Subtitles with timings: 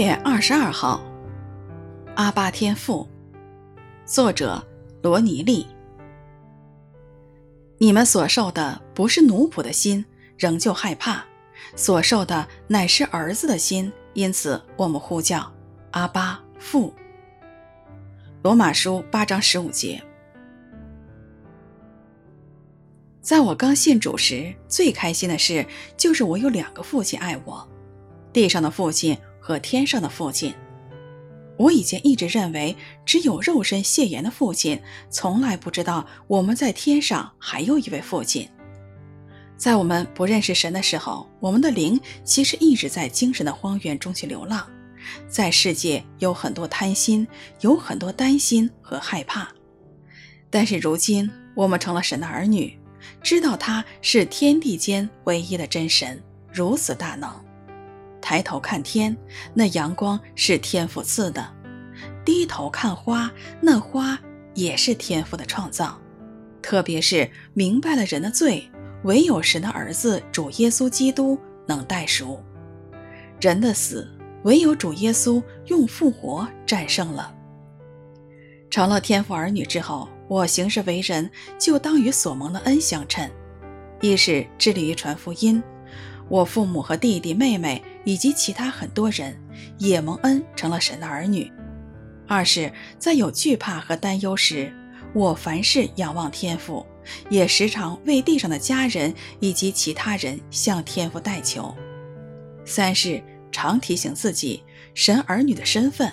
[0.00, 1.02] 月二十二号，
[2.14, 3.06] 阿巴天父，
[4.06, 4.66] 作者
[5.02, 5.66] 罗尼利。
[7.76, 10.02] 你们所受的不是奴仆的心，
[10.38, 11.26] 仍旧害怕；
[11.76, 15.52] 所受的乃是儿子的心，因此我们呼叫
[15.90, 16.94] 阿巴父。
[18.42, 20.02] 罗马书八章十五节。
[23.20, 27.68] 在我刚信主时，最开心的事就是我有两个父亲爱我，
[28.32, 29.14] 地上的父亲。
[29.40, 30.54] 和天上的父亲，
[31.56, 38.48] 我以前一直认为只有肉身血缘的父亲，从来不知道我们在天上还有一位父亲。
[39.56, 44.66] 在我们不认识神的时候，我们的灵其实一直在精神的荒原中去流浪，
[45.28, 47.26] 在世界有很多贪心，
[47.60, 49.48] 有很多担心和害怕。
[50.48, 52.78] 但是如今我们成了神的儿女，
[53.22, 57.30] 知道他是天地间唯一的真神，如此大能。
[58.20, 59.16] 抬头看天，
[59.54, 61.42] 那阳光是天父赐的；
[62.24, 64.18] 低头看花，那花
[64.54, 65.98] 也是天父的创造。
[66.62, 68.70] 特别是明白了人的罪，
[69.04, 72.38] 唯有神的儿子主耶稣基督能代赎
[73.40, 74.06] 人的死，
[74.42, 77.34] 唯有主耶稣用复活战胜了。
[78.68, 83.28] 成了天父儿女之后，我行事为人就当与所蒙的恩相称：
[84.00, 85.60] 一是致力于传福音。
[86.28, 89.36] 我父母和弟弟妹妹以及其他很多人
[89.78, 91.50] 也蒙恩成了神的儿女。
[92.26, 94.72] 二是，在有惧怕和担忧时，
[95.12, 96.86] 我凡事仰望天父，
[97.28, 101.74] 也时常为地上的家人以及其他人向天父代求。
[102.64, 104.62] 三是，常提醒自己
[104.94, 106.12] 神儿女的身份，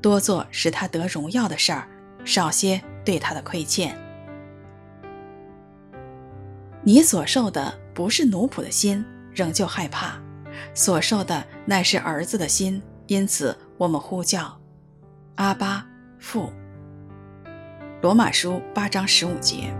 [0.00, 1.88] 多做使他得荣耀的事儿，
[2.24, 3.96] 少些对他的亏欠。
[6.82, 9.04] 你所受的不是奴仆的心。
[9.34, 10.20] 仍旧害怕，
[10.74, 14.58] 所受的乃是儿子的心，因此我们呼叫
[15.36, 15.86] 阿巴
[16.18, 16.52] 父。
[18.02, 19.74] 罗马书八章十五节。